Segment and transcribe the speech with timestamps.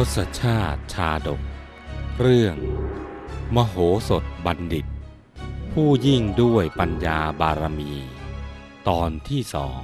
[0.00, 1.42] ทศชาติชาดก
[2.20, 2.56] เรื่อง
[3.54, 3.74] มโห
[4.08, 4.86] สถบัณฑิต
[5.72, 7.92] ผู้ยิ่งด้วยปัญญาบารมี
[8.88, 9.82] ตอนที่สอง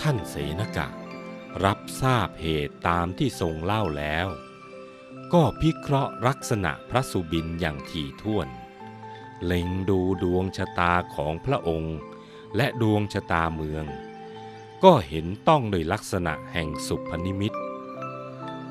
[0.00, 0.88] ท่านเสนกะ
[1.64, 4.26] รับทราบเหตุตามที่ทรงเล่าแล้ว
[5.32, 8.48] ก็พิเคราะห์ลักษณะพระสุบินอย่างถี่ถ้วน
[9.44, 11.96] เล็งดูดวงชะตาของพระองค์
[12.56, 13.86] และดวงชะตาเมือง
[14.84, 17.54] ก็เห็นต้องโดยลักษณะแห่งสุพนิมิต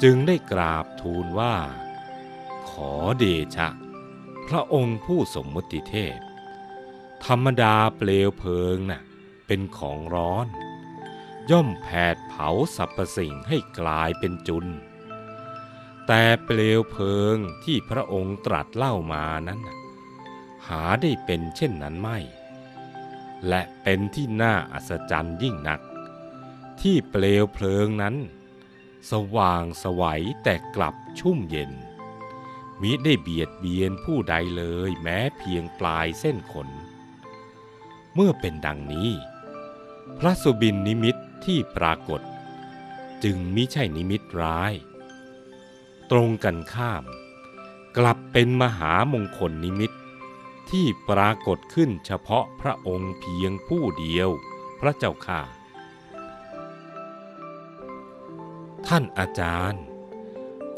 [0.04, 1.56] จึงได้กราบทูลว่า
[2.70, 3.70] ขอเดชะ
[4.48, 6.18] พระองค์ผู้สมมติเทพ
[7.26, 9.02] ธรรมดาเปลวเพลิงน่ะ
[9.48, 10.48] เป็นของร้อน
[11.52, 14.66] ย่อมแผดเผาสรรพสิ่งให้กลายเป็นจุน
[16.08, 19.60] แต่เปลวเพลิงที่พระองค์ตรัสเล่ามานั้น
[20.68, 22.18] หาได้เป็นเช่นนั้นไม่
[23.48, 25.82] และเป็นที่น่าอัศจรรย์ยิ่งนัก
[26.82, 28.16] ที่เปลวเพลิงนั้น
[29.12, 31.72] สว่างสวัยแต่กลับชุ่มเย็น
[32.82, 36.70] มิได้เบียดเบียนผู้ใดเลยแม้เพียงปลายเส้นขน
[38.14, 39.12] เมื่อเป็นดังนี้
[40.20, 42.22] พระสุบินนิมิตที่ปรากฏ
[43.24, 44.74] จึงมิใช่นิมิตร้าย
[46.12, 47.04] ตรงกันข้าม
[47.98, 49.92] กลับเป็นมหามงคลนิมิต
[50.70, 54.30] ที่ปรากฏขึ้นเฉพาะพระองค์เพียงผู้เดียว
[54.80, 55.42] พระเจ้าค่ะ
[58.88, 59.84] ท่านอาจารย์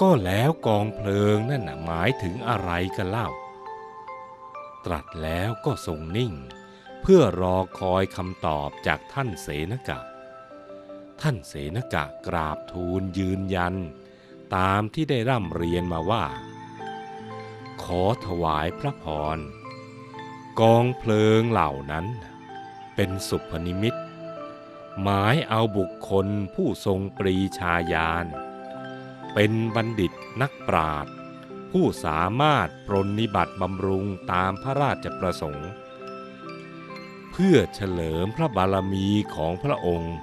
[0.02, 3.30] ก็แล้วกองเพลิงนั่นหมายถึงอะไรกันเล่า
[4.86, 6.34] ตรัสแล้วก็ทรงนิ่ง
[7.02, 10.00] เพื่อรอคอยคำตอบจากท่านเสนกะ
[11.22, 13.76] ท่านเสนกะกราบทูลยืนยัน
[14.56, 16.26] ตามที่ได้ร่ำเรียนมาว่า
[17.84, 19.06] ขอถวายพระพ
[19.36, 19.38] ร
[20.60, 22.06] กองเพลิงเหล่านั้น
[22.96, 23.96] เป็นสุพนิมิต
[25.02, 28.26] หมายเอาบุคคลผู้ทรงปรีชาญาณ
[29.34, 30.12] เป็นบัณฑิต
[30.42, 31.14] นักปราชญ์
[31.72, 35.70] ผู้สามารถปรนนิบัติบำรุงตามพระราชประสงค์
[37.32, 40.16] เพื่อเฉลิมพระบารมีของพระองค์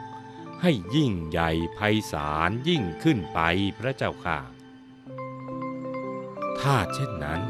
[0.62, 1.78] ให้ยิ่งใหญ่ไพ
[2.12, 3.40] ศาลยิ่งขึ้นไป
[3.78, 4.38] พระเจ้าค่ะ
[6.60, 7.42] ถ้าเช่นนั้น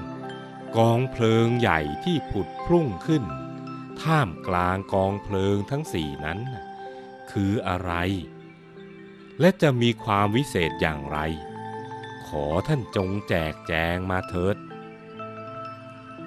[0.77, 3.25] กองเพลิงใหญ่ที่ผุดพรุ่งขึ้น
[4.03, 6.41] ท่ามกลางกองเพลิงทั้งสี่นั้น
[7.33, 7.93] คืออะไร
[9.41, 11.19] และจะมีความวิเศษอย่างไร
[12.27, 14.57] ขอท่านจงแจกแจงมาเถิด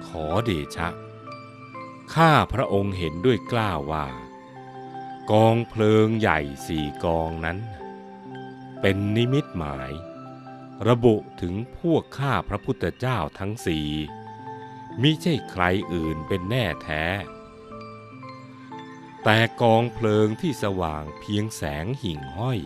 [0.06, 0.88] ขอเดชะ
[2.14, 4.06] ข้าพระองค์เห็นด้วยกล้าวว่า
[5.30, 7.58] กองเพลิงใหญ่สี่กองนั้น
[8.80, 9.90] เป็นนิมิตหมาย
[10.88, 13.88] ระบุถึงพวกข้าพระพุทธเจ้าทั้งสี่
[15.02, 15.62] มิใช่ใคร
[15.92, 17.04] อื่นเป็นแน่แท้
[19.28, 22.60] แต่กองเพลิงที่สว่างเพียงแสงหิ่งห้อย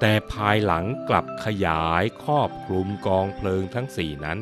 [0.00, 4.40] แต่ภายหลังกลับขยายครอบคลุมกองเพลิงทั้งสี่นั้น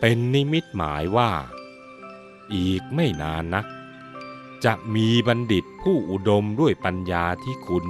[0.00, 1.30] เป็นนิมิตหมายว่า
[2.54, 3.66] อีกไม่นานนัก
[4.64, 7.86] จะมีบัณฑิตผู้อุดมด้วยปัญญาที่คุณ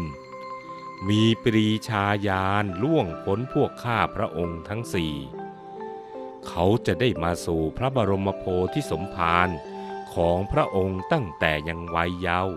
[1.08, 5.14] มีปรีชาญาณล่วงพ้นพวกข้าพระองค์ทั้งสี่
[6.46, 8.44] เขาจะได้มาสู่พระบรมโพ
[8.74, 9.48] ธิสมภาร
[10.18, 12.56] ของพระองค์ตั้งแต่ยังวัยเยาว์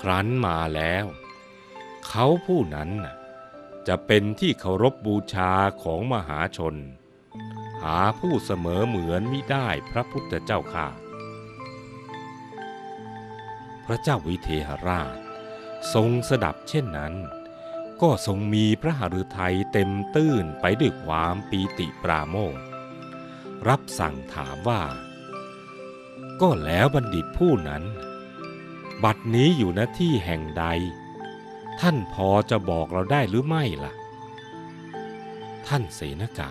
[0.00, 1.06] ครั้นมาแล้ว
[2.06, 2.90] เขาผู้นั้น
[3.88, 6.76] จะเป็นที่เคารพบบูชาของมหาชน
[7.82, 10.88] หาผู้เสมอเหมือนมิได้พระพุทธเจ้าค่ะ
[13.86, 15.16] พระเจ้าวิเทหราช
[15.94, 17.14] ทรงสดับเช่นนั้น
[18.02, 22.58] ก็ทรงมีพระหฤทัยเต็มตื้นไปด้วยความปีติปราโมท
[23.68, 24.82] รับสั่งถามว่า
[26.42, 27.82] ก็แล้วบัณฑิตผู้นั้น
[29.04, 30.64] บัดนี้อยู่ณที่แห่งใด
[31.80, 33.92] ท่านพอจะบอกเราได้หรือไม่ล่ะ
[35.66, 36.50] ท่านเสนกะ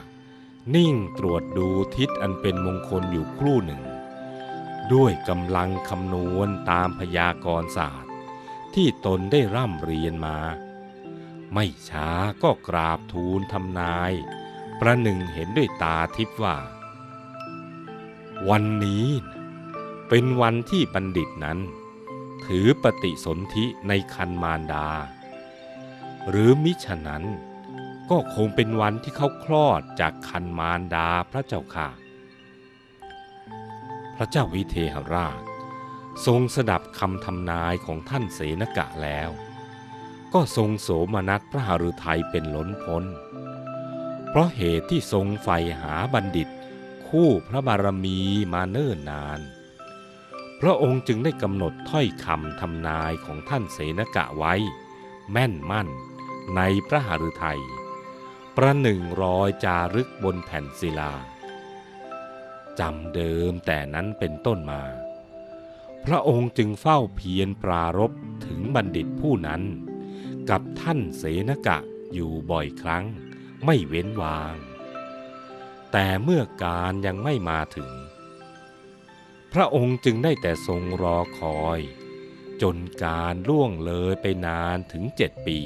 [0.76, 3.82] นิ่งตรวจดูทิศอันเป็นมงคลอยู่ครู่หนึ่ง
[4.94, 8.12] ด้วยกำลังคำนวณตามพยากรณ์ศาสตร์
[8.74, 10.38] ที่ตนได้ร่ำเรียนมา
[11.54, 12.10] ไม่ช้า
[12.44, 14.12] ก็กราบทูลทำนาย
[14.80, 16.58] ประหนึ่งเห็นด้วยตาทิพว่า
[18.50, 19.08] วันนี้
[20.12, 21.60] เป็นวันที่บัณฑิตนั้น
[22.46, 24.90] ถือปฏิสนธิในคันมารดา
[26.30, 27.24] หรือมิฉะนั้น
[28.10, 31.90] ก็คงเป็นวันที่เขาคลอดจากคันมารดาพระเจ้าค่ะ
[34.16, 35.42] พระเจ้าวิเทหราช
[36.26, 39.30] ทรงสดับคำทำนายของท่านเสนกะแล้ว
[40.34, 43.04] ก็ทรงโสมนัสพระหฤทัยเป็นล้นพ้น
[44.30, 46.50] เพราะเหตุที่ทรงใฝ่หาบัณฑิต
[47.08, 48.20] คู่พระบารมี
[48.54, 49.42] มาเนิ่นนาน
[50.62, 54.54] พระองค์จึงได้กำหนดถ้อยคำทำนายของท่านเสนกะไว้
[55.32, 55.88] แม่นมั่น
[56.56, 57.62] ในพระหฤทัย
[58.56, 61.14] ประหนึ่งรอยจารึกบนแผ่นศิลา
[62.80, 64.84] จำเดิมแต่นั้นเป็นต้นมา
[66.06, 68.12] พระองค์จึงเฝ้าเพียรปรารบ
[68.46, 69.62] ถึงบัณฑิตผู้นั้น
[70.50, 71.78] กับท่านเสนกะ
[72.14, 73.06] อยู่บ่อยครั้ง
[73.66, 74.56] ไม่เว้นวาง
[75.92, 77.90] แต่เมื่อการยังไม่มาถึง
[79.60, 81.80] ระองค์จึงได้แต่ทรงรอคอย
[82.62, 85.60] จนการล่วงเลยไปนานถึงเจ็ดปี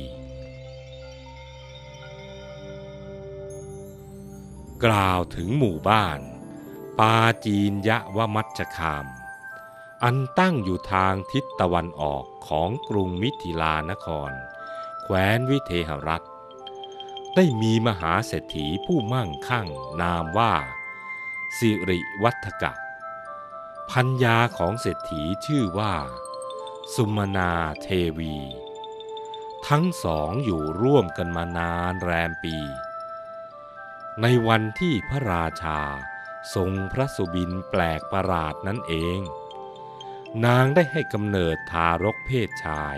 [4.85, 6.19] กล่าวถึงหมู่บ้าน
[6.99, 9.05] ปาจีนยะวมัชคาม
[10.03, 14.31] อันตั้งอยู่ทางทิศตะวันออกของกรุงมิถิลานคร
[15.03, 16.25] แคว้นวิเทหรัฐ
[17.35, 19.67] ได้มีมหาเศรษฐีผู้มั่งคั่ง
[20.01, 20.53] นามว่า
[21.57, 22.73] สิริวัฒกะ
[23.97, 25.95] พัญญาของเศรษฐีชื่อว่า
[26.95, 27.51] สุมนา
[27.81, 28.35] เทวี
[29.67, 32.57] ทั้งสองอยู่ร่วมกันมานานแรมปี
[34.21, 35.81] ในวันที่พระราชา
[36.55, 39.19] ทรงพระสุบินแปลกประหลาดนั่นเอง
[40.45, 42.97] นางได้ให้กำเนิดทารกเพศชาย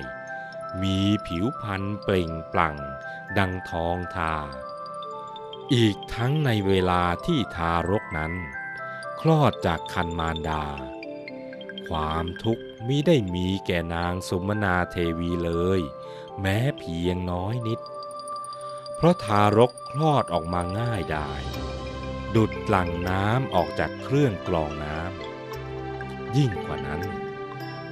[0.81, 2.77] มีผิวพรรณเปล่งปลั่ง
[3.37, 4.35] ดังทองทา
[5.73, 8.33] อีกทั้งในเวลาที่ทารกนั้น
[9.19, 10.63] คลอดจากคันมารดา
[11.89, 15.81] ความทุกข์มิได้มีแก่นางสมนาเทวีเลย
[16.41, 17.79] แม้เพียงน้อยนิด
[18.95, 21.41] เพราะทารกคลอดออกมาง่ายดาย
[22.35, 27.01] ดุดหลั่งน้ำออกจากเครื่องกรองน้ำยิ่งกว่านั้น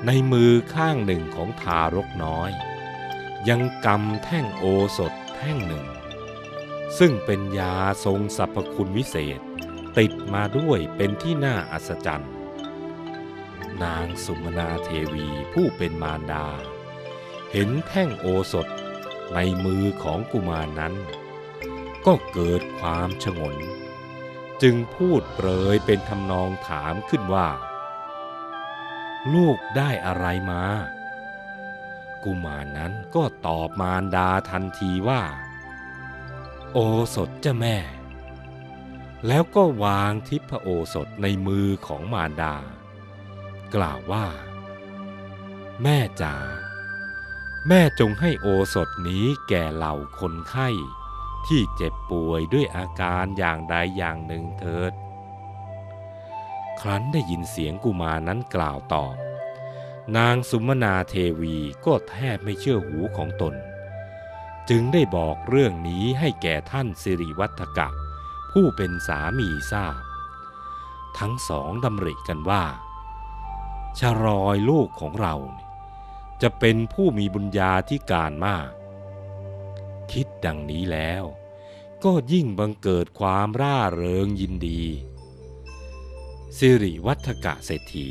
[0.05, 2.51] ในมือข้างหนึ่งของทารกน้อย
[3.49, 4.63] ยังกำแท่งโอ
[4.97, 5.85] สถแท่งหนึ่ง
[6.99, 7.75] ซึ่งเป็นยา
[8.05, 9.39] ทรงสรรพคุณวิเศษ
[9.99, 12.31] ติดมาด้วยเป็นที่น่าอัศจรรย์
[13.83, 16.47] นางสุมนาเทวีผู้เป็นมารดา
[17.51, 18.67] เห็นแท่งโอสถ
[19.33, 20.93] ในมือของกุมารนั้น
[22.05, 23.55] ก็เกิดความฉงน
[24.61, 27.49] จึงพูดเปรยเป็นทำนองถามขึ้นว่า
[29.33, 30.63] ลูกได้อะไรมา
[32.23, 35.21] กุมารนั้นก็ตอบมารดาทันทีว่า
[36.73, 36.77] โอ
[37.15, 37.77] สถเจ้าแม่
[39.27, 42.55] แล้วก็วางทิพโอสถในมือของมารดา
[43.75, 44.27] กล่าวว่า
[45.83, 46.35] แม่จ๋า
[47.67, 50.69] แม่จงให้โอสถนี้แก่เหล่าคนไข้
[51.47, 54.93] ที่เจ็บป่วยด้วยอาการอย่างใดอย่างหนึ่งเถิด
[56.79, 59.15] ครั้นได้ยินเสียงกุมารนั้นกล่าวตอบ
[60.17, 63.53] นางสุมนาเทวีก็แทบไม่เชื่อหูของตน
[64.69, 67.89] จึงได้บอกเรื่องนี้ให้แก่ท่านสิริวัฒกะ
[68.51, 70.01] ผู้เป็นสามีทราบ
[71.19, 72.63] ทั้งสองดำริกันว่า
[73.99, 75.35] ชรอยลูกของเรา
[76.41, 78.69] จะเป็นผู้มีบุญญาธิการมาก
[80.11, 81.23] คิดดังนี้แล้ว
[82.03, 84.83] ก็ยิ่งบังเกิดความร่าเริงยินดี
[86.57, 88.09] สิริวัฒกะเศรษฐี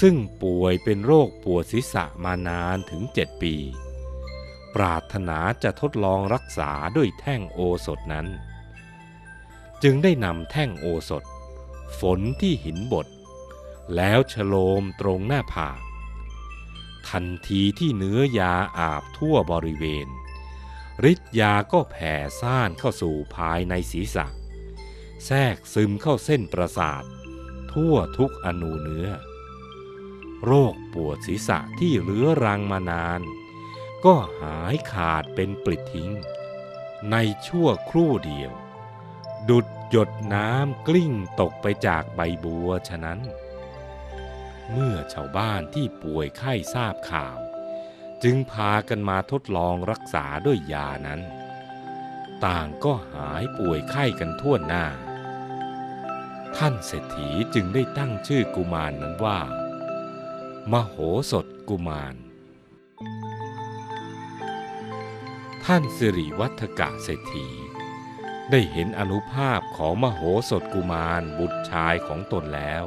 [0.00, 3.54] ซึ่งป่วยเป็นโรคปวดศีรษะมานานถึงเจ็ดปี
[4.74, 8.26] ปรารถนาจะทดลองรักษาด้วยแท่งโอสถนั้น
[9.82, 11.24] จึงได้นำแท่งโอสถ
[12.00, 13.06] ฝนที่หินบด
[13.96, 15.80] แล้วฉโลมตรงหน้าผาก
[17.08, 20.06] ทันทีที่เนื้อยาอาบทั่วบริเวณ
[21.12, 24.26] ฤทธิ์ยาก็แผ่ซ่านเข้าสู่ภายในศีรษะ
[25.24, 27.04] แทรกซึมเข้าเส้นประสาท
[27.72, 29.08] ทั่วทุกอนูเนื้อ
[30.44, 33.20] โรคปวดศีรษะที่เรื้อรังมานาน
[34.04, 36.10] ก็หายขาดเป็นปลิดทิ้ง
[37.10, 37.16] ใน
[37.46, 38.52] ชั่วครู่เดียว
[39.50, 43.20] ดุดหยดน้ำกลิ้งตกไปจากใบบัวฉะนั้น
[44.72, 47.38] เมื่อชาวบ้านที่ป่วยไข้ทราบข่าว
[48.22, 51.20] จึงพากันมาทดลองรักษาด้วยยานั้น
[52.44, 54.86] ต่างก็หายป่วยไข้กันทั่วหน้า
[56.56, 59.40] ท่านเศรษฐีจึงได้ตั้งชื่อกุมารนนั้นว่า
[60.72, 60.94] มโห
[61.30, 62.14] สถกุมาร
[65.64, 67.48] ท่านสิริวัฒกะเศรษฐี
[68.50, 72.84] ได้เห็นอนุภาพของมโหสถกุมารบุตรชายของตนแล้ว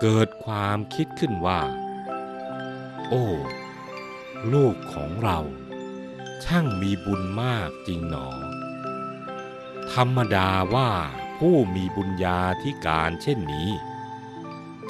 [0.00, 1.60] เกิดความคิดขึ้นว่า
[3.08, 3.26] โอ้
[4.52, 5.38] ลูกของเรา
[6.44, 8.28] ช่างมีบุญมากจริงหนอ
[9.92, 10.90] ธรรมดาว่า
[11.38, 13.70] ผู้มีบุญญาธิการเช่นนี้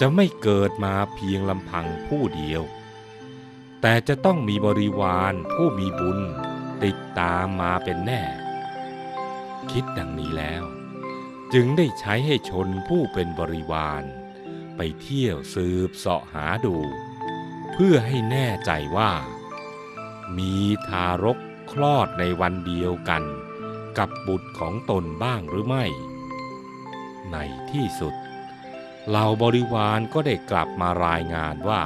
[0.00, 2.62] จะไม่เกิดมาเพียงลำพังผู้เดียว
[3.80, 6.18] แต่จะต้องมีบริวารผู้มีบุญ
[6.84, 8.22] ติดตามมาเป็นแน่
[9.70, 10.64] คิดดังนี้แล้ว
[11.52, 14.02] จึงได้ใช้ให้ชนผู้เป็นบริวาร
[14.76, 16.76] ไปเที่ยวสืบเสาะหาดู
[17.72, 19.12] เพื่อให้แน่ใจว่า
[20.38, 20.54] มี
[20.88, 21.38] ทารก
[21.72, 23.22] คลอดในวันเดียวกัน
[23.98, 25.84] กับบุตรของตนบ้างหรือไม่
[27.32, 27.36] ใน
[27.70, 28.14] ที่สุด
[29.08, 31.82] เหล่าบริวารก็ได้กลับมารายงานว่า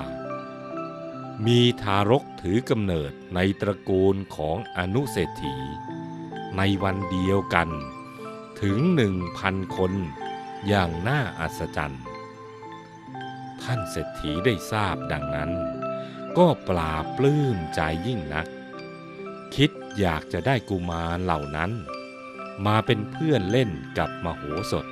[1.47, 5.57] มีทารกถือกำเนิดในตระกูลของอนุเศรษฐี
[6.57, 7.69] ในวันเดียวกัน
[8.61, 9.93] ถึงหนึ่งพันคน
[10.67, 12.05] อย่างน่าอัศจรรย์
[13.63, 15.51] ท่านเศรษฐีได้ทราบดังนั้น
[16.39, 18.49] ก็ปลาปลื้มใจยิ่งนัก
[19.55, 21.71] คิดอยากจะได้กุมารเหล่านั้น
[22.67, 24.43] มาเป็นเพื่อนเล่นกับมโห
[24.73, 24.87] สถ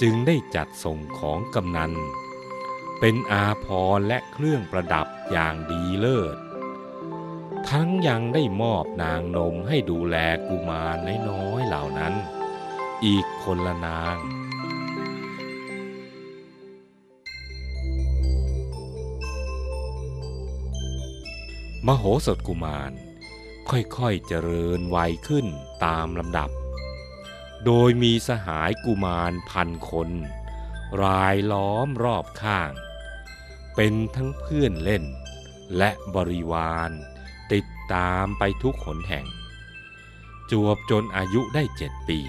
[0.00, 1.92] จึงได้จัดส่งของกำนัน
[3.00, 6.36] เป็นอาภรณ์และเครื่องประดับอย่างดีเลิศ
[7.70, 10.16] ทั้งยังได้มอบนางนมให้ดูแล
[10.48, 10.96] กุมาร
[11.28, 12.14] น้อยๆเหล่านั้น
[13.04, 14.16] อีกคนละนาง
[21.86, 22.92] มโหสถกุมาร
[23.70, 25.46] ค่อยๆเจริญวัยขึ้น
[25.84, 26.50] ตามลำดับ
[27.64, 30.10] โดยมีสหายกุมารพันคน
[31.02, 32.70] รายล้อมรอบข้าง
[33.74, 35.04] เป็นทั้งเพื่อนเล่น
[35.76, 36.92] และบริวาร
[37.94, 39.26] ตามไปทุกหนแห่ง
[40.50, 42.20] จวบจนอายุได้เจ็ดปี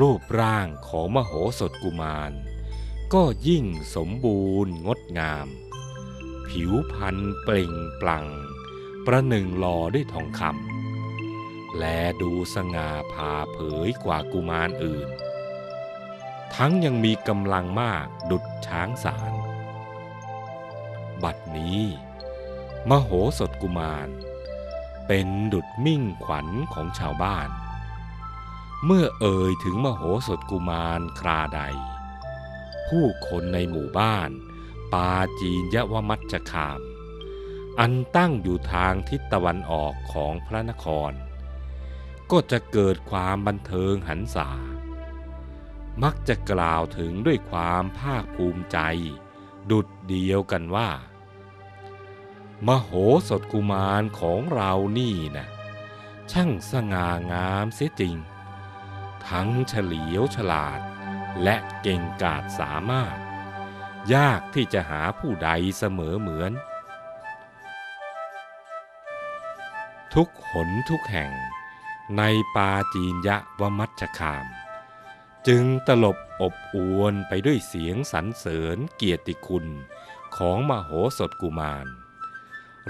[0.00, 2.32] รูปร่างของมโหสถกุมาร
[3.14, 5.46] ก็ยิ่งสมบูรณ์งดงาม
[6.48, 8.26] ผิวพรรณเปล่งปลั่ง
[9.06, 15.08] ประหนึ่งหล่อด้วยทองคำและดูสง่าผ่าเผยกว่ากุมารอื่น
[16.54, 19.32] ทั้งยังมีกำลังมากดุดช้างสาร
[21.22, 21.80] บัดนี้
[22.90, 24.08] มโหสถกุมาร
[25.06, 27.48] เป็นดุดมิ่งขวัญของชาวบ้าน
[28.84, 31.60] เมื่อเอ่ยถึงมโหสถกุมารคราใด
[32.88, 34.30] ผู้คนในหมู่บ้าน
[34.92, 35.10] ปา
[35.40, 36.80] จีนยวมัจจคาม
[37.80, 41.12] อันตั้งอยู่ทางทิศตะวันออกของพระนคร
[42.30, 44.50] ก็จะเกิดความบันเทิงหันษา
[46.02, 48.78] มักจะกล่าวถึงด้วยความภาคภูมิใจ
[49.70, 50.90] ดุดเดียวกันว่า
[52.68, 52.90] มโห
[53.28, 55.46] สถกุมารของเรานี่นะ
[56.32, 58.16] ช่างสง่างามเสียจริง
[59.28, 60.80] ทั้งเฉลียวฉลาด
[61.42, 63.16] และเก่งกาจสามารถ
[64.14, 66.52] ยากที่จะหาผู้ใดเสมอเหมือน
[70.14, 71.32] ทุกหนทุกแห่ง
[72.18, 72.22] ใน
[72.56, 74.46] ปาจีนยะวมัชคาม
[75.46, 79.66] จึงตลบอบอวนไปด้วยเสียงสรรเสริญเกียรติคุณ
[80.36, 81.86] ของมโหสถกุมาร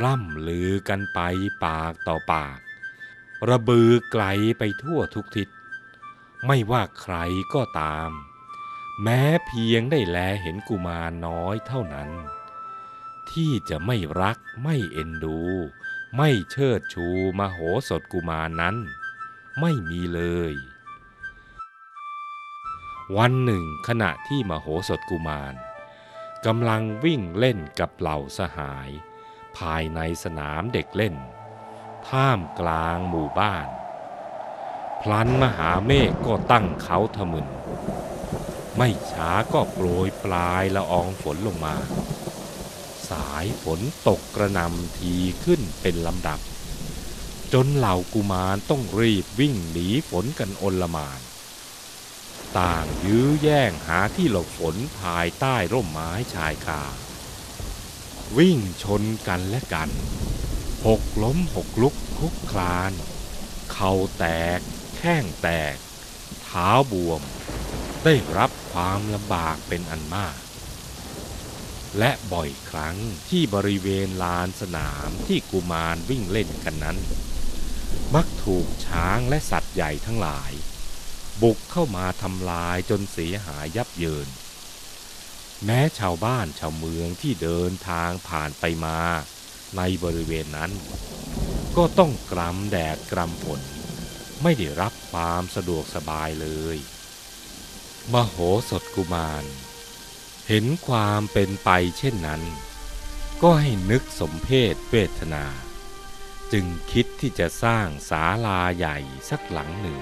[0.02, 1.20] ร่ำลือกันไป
[1.64, 2.58] ปากต่อปาก
[3.48, 4.24] ระบือไกล
[4.58, 5.48] ไปทั่วทุกทิศ
[6.46, 7.16] ไม่ว่าใคร
[7.54, 8.10] ก็ตาม
[9.02, 12.10] แม้เพียงได้แลเห็นกุมารน้อยเท่านั้น
[13.30, 15.40] ที่จะไม่รักไม่เอ็นดู
[16.16, 17.06] ไม่เชิดชู
[17.38, 17.58] มโห
[17.88, 18.76] สถกุมารนั้น
[19.60, 20.20] ไม่มีเล
[20.52, 20.54] ย
[23.16, 25.54] วันหนึ่งขณะที่มโหสถกุมาร
[26.46, 28.90] กำลังวิ่งเล่นกับเหล่าสหาย
[29.58, 31.16] ภายในสนามเด็กเล่น
[32.08, 33.68] ท่ามกลางหมู่บ้าน
[35.02, 37.48] พลันมหาเมฆก็ตั้งเขาทะมึน
[38.76, 41.76] ไม่ช้าก็โปรยปลายละอองฝนลงมา
[43.10, 46.40] สายฝนตกกระนำทีขึ้นเป็นลำดับ
[47.52, 51.20] จนเหล่ากุมารต้องรีบวิ่งหนีฝนกันอนละมาน
[52.58, 56.82] ต่างยื้อแย่งหาที่หลบฝนภายใต้ร่มไม้ชายคา
[58.38, 59.90] วิ่งชนกันและกัน
[60.86, 62.92] หกล้มหกลุกคุกคลาน
[63.72, 64.24] เข่าแต
[64.58, 64.60] ก
[64.96, 65.76] แข้งแตก
[66.44, 67.22] เท้าบวม
[68.04, 70.38] ได้รับความลำบากเป็นอันมาก
[71.98, 72.96] และบ่อยครั้ง
[73.28, 76.98] ที่บริเวณลานสนามที่กุมารวิ่งเล่นกันนั้น
[78.14, 80.52] มักถูกช้างและสัตว์ใหญ่ทั้งหลาย
[81.42, 84.28] บุกเข้ามาทำลายจนเสียหายยับเยิน
[85.66, 88.98] แม้ชาวบ้านชาวเมืองที่เดินทางผ่านไปมา
[89.76, 90.72] ในบริเวณนั้น
[91.76, 93.60] ก็ต้องกรำแดดกรำฝน
[94.42, 96.76] ไม่ได้รับความสะดวกสบายเลย
[98.12, 98.36] มโห
[98.70, 99.44] สถกุมาร
[100.48, 102.42] เห็นความเป็นไปเช่นนั้น
[103.42, 105.44] ก็ให้นึกสมเพศเวทนา
[106.52, 108.98] จึงคิดที่จะสร้างศาลาใหญ่
[109.30, 110.00] สักหลังหนึ่ง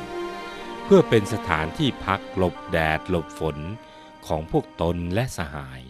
[0.85, 3.59] เพื่อเป็นสถานที่พักหลบแดดหลบฝน
[4.27, 5.81] ของพวกตนและสหาย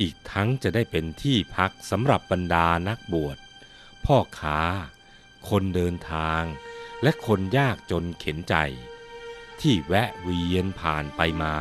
[0.00, 3.38] อีกทั้งจะได้เป็นที่พักสำหรับบรรดานักบวช
[4.04, 4.60] พ่อค้า
[5.48, 6.42] คนเดินทาง
[7.02, 8.54] และคนยากจนเข็นใจ
[9.60, 11.56] ที่แวะเวียนผ่านไปมา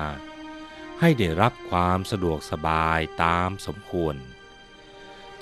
[1.00, 4.16] ให้ได้รับความสะดวกสบายตามสมควร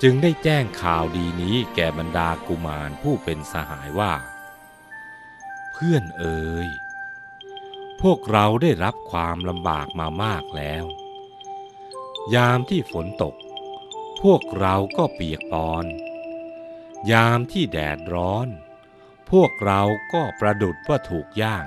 [0.02, 4.14] จึงได้แจ้งข่าวดีนี้แก่บรรดากุมารผู้เป็นสหายว่า
[5.72, 6.68] เพื่อนเอ๋ย
[8.02, 10.84] พวกเราได้รับความลำบากมามากแล้ว
[12.34, 13.34] ยามที่ฝนตก
[14.22, 15.86] พวกเราก็เปียกปอน
[17.10, 18.48] ยามที่แดดร้อน
[19.30, 21.66] พวกเราก็ประดุดว่าถูกย่าง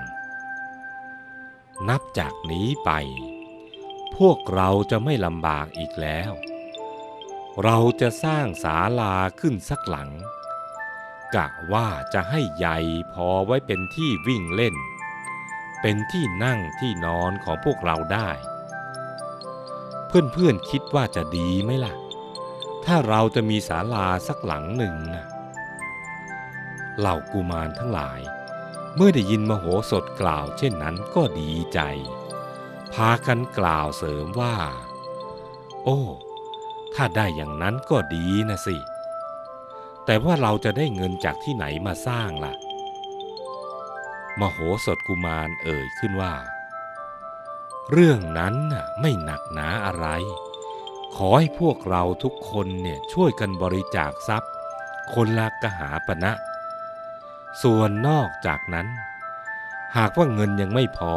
[1.90, 2.92] นับจากนี้ไป
[4.18, 6.32] พวกเราจะไม่ลำบากอีกแล้ว
[7.64, 10.12] เราจะสร้างศาลาขึ้นสักหลัง
[11.36, 12.78] กะว่าจะให้ใหญ่
[13.14, 14.76] พอไว้เป็นที่วิ่งเล่น
[15.82, 18.30] เป็นที่นั่งที่นอนของพวกเราได้
[20.08, 21.94] เพื่อนๆคิดว่าจะดีไหมล่ะ
[22.86, 25.26] ถ้าเราจะมีศาลาสักหลังหนึ่งนะ
[27.00, 28.20] เหล่ากุมารทั้งหลาย
[28.96, 31.80] เมื่อได้ยินมโหสถกล่าวเช่นนั้นก็ดีใจ
[32.94, 34.56] พากันกล่าวเสริมว่า
[35.84, 36.00] โอ้
[36.96, 38.78] ถ้าได้อย่างนั้นก็ดีนะสิ
[40.06, 42.54] แต่ว่าเราจะได้เงินจากที่ไหนมาสร้างล่ะ
[44.40, 46.34] มโหสถกุมารเอ่ยขึ้นว่า
[47.92, 48.56] เรื่องนั้น
[49.02, 50.08] ไม่หนักหนาอะไร
[51.16, 54.52] ขอให้พวกเราทุกคนเนี่ยช่วยกันบริจาคทรัพย์
[55.14, 56.32] คนละกหาปณะ
[57.64, 58.88] ส่วนนอกจากนั้น
[59.98, 61.16] หากว่าเงินยังไม่พอ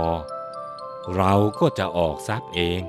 [1.16, 2.82] เราก็จะออกทรัพย์เอง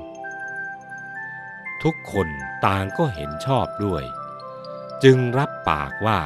[1.84, 2.27] ทุกคน
[2.65, 4.03] ต่างก็เห็นชอบด้วย
[5.03, 6.20] จึงรับปากว่า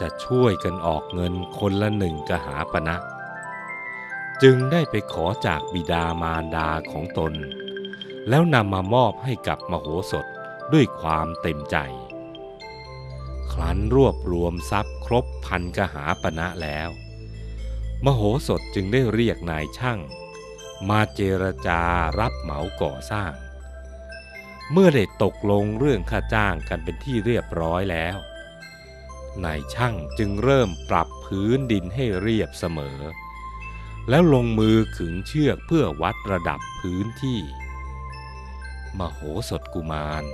[0.00, 2.96] จะช่วยกันออกเงินคนละหนึ่งกหาปณะ
[4.42, 7.32] จึงได้ไปขอจากบิดามารดาของตน
[8.28, 10.26] แล้วนำมามอบให้กับมโหสถ
[10.72, 11.76] ด้วยความเต็มใจ
[13.52, 16.90] ครั้นรวบรวมทรัพย์ครบพันกหาปณะแล้ว
[18.04, 19.98] มโหสถจึงได้เรียกนายช่าง
[20.88, 21.82] มาเจรจา
[22.18, 23.32] รับเหมาก่อสร้าง
[24.72, 28.16] เมื่อได้ตกลงเรื่องค่าจ้างกันเป็นที่เรียบร้อยแล้ว
[29.44, 32.98] นายช่างจึงเริ่มปรับพื้นดินให้เรียบเสมอ
[34.08, 37.40] แล้วลงมือขึงเชือกเพื่อวัดระดับพื้นที่
[38.98, 40.24] มโหสถกุมาร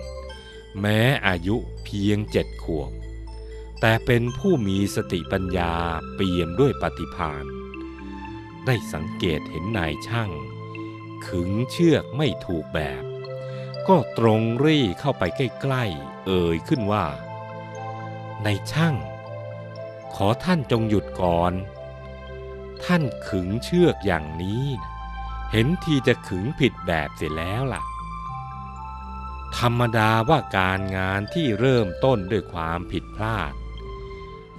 [0.80, 2.92] แม้อายุเพียงเจ็ดขวบ
[3.80, 5.74] แต่เป็นผู้มีสติปัญญา
[6.14, 7.44] เปี่ยมด้วยปฏิภาณ
[8.66, 10.30] ได้สังเกตเห็นนายช่าง
[11.26, 13.04] ขึงเชือกไม่ถูกแบบ
[13.88, 17.06] ก็ตรงรี่เข้าไปใกล้ๆ เอ่ยขึ้นว่า
[18.44, 18.94] ในช่าง
[20.14, 21.52] ขอท่านจงหยุดก่อน
[22.84, 24.64] ท่านขึงเชือกอย่างนี้
[25.52, 27.82] เห็นทีจะขึงผิดแบบเสียแล้วล่ะ
[29.58, 33.52] ธรรมดาว่าการงานที่เริ่มต้นด้วยความผิดพลาด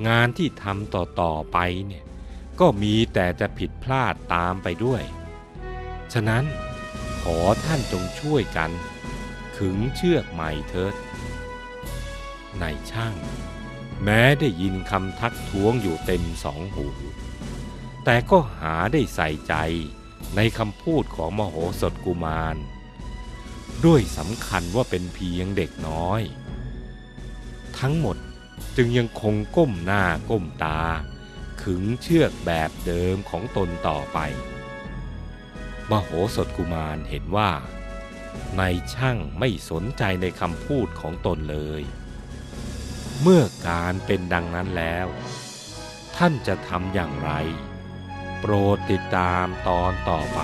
[0.07, 2.03] งานที่ทำต่อ ๆ ไปเนี่ย
[2.59, 5.03] ก็มีแต่จะผิดพลาดตามไปด้วย
[6.13, 6.43] ฉะนั้น
[7.21, 8.71] ขอท่านจงช่วยกัน
[9.57, 10.95] ขึงเชือกใหม่เถิด
[12.59, 13.13] ในช่าง
[14.03, 16.87] แม้ได้ยินคำทักท้วงอยู่เต็มสองหู
[18.05, 19.53] แต่ก็หาได้ใส่ใจ
[20.35, 22.55] ในคำพูดของมโหสถกุมาร
[23.85, 26.21] ด้วยสำคัญว่าเป็นเพียงเด็กน้อย
[27.79, 28.17] ทั้งหมด
[28.77, 30.81] จึงยังคงก้มหน้าก้มตา
[31.61, 34.19] ขึงเชือกแบบเดิมของตนต่อไป
[35.89, 37.51] มโหสถกุมารเห็นว่า
[38.59, 41.81] นายช่างไม่สนใจในคำพูดของตนเลย
[43.21, 45.07] เมื่อการเป็นดังนั้นแล้ว
[46.17, 47.31] ท่านจะทำอย่างไร
[48.39, 50.39] โปรดติดตามตอนต่อไป